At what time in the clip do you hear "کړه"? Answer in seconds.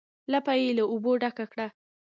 1.51-1.67